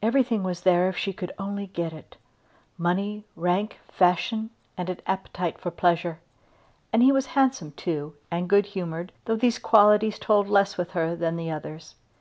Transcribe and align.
Everything 0.00 0.44
was 0.44 0.60
there 0.60 0.88
if 0.88 0.96
she 0.96 1.12
could 1.12 1.32
only 1.40 1.66
get 1.66 1.92
it; 1.92 2.14
money, 2.78 3.24
rank, 3.34 3.80
fashion, 3.88 4.50
and 4.76 4.88
an 4.88 5.00
appetite 5.08 5.58
for 5.58 5.72
pleasure. 5.72 6.20
And 6.92 7.02
he 7.02 7.10
was 7.10 7.26
handsome 7.34 7.72
too, 7.72 8.14
and 8.30 8.48
good 8.48 8.66
humoured, 8.66 9.10
though 9.24 9.34
these 9.34 9.58
qualities 9.58 10.20
told 10.20 10.48
less 10.48 10.76
with 10.78 10.92
her 10.92 11.16
than 11.16 11.34
the 11.34 11.50
others. 11.50 11.96